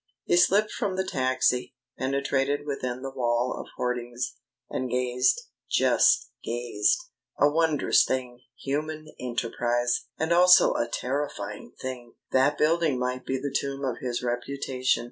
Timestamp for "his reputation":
13.99-14.99